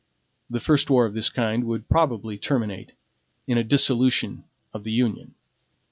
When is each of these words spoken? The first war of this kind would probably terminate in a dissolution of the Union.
The 0.49 0.59
first 0.59 0.89
war 0.89 1.05
of 1.05 1.13
this 1.13 1.29
kind 1.29 1.63
would 1.65 1.87
probably 1.87 2.35
terminate 2.39 2.93
in 3.45 3.59
a 3.59 3.63
dissolution 3.63 4.45
of 4.73 4.83
the 4.83 4.91
Union. 4.91 5.35